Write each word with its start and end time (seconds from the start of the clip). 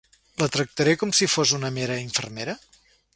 La 0.41 0.45
tractaré 0.55 0.95
com 1.03 1.13
si 1.19 1.29
fos 1.35 1.53
una 1.59 1.71
mera 1.79 1.99
infermera? 2.07 2.57